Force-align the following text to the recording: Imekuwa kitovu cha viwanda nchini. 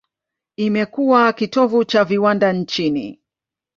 Imekuwa 0.57 1.33
kitovu 1.33 1.85
cha 1.85 2.03
viwanda 2.03 2.53
nchini. 2.53 3.19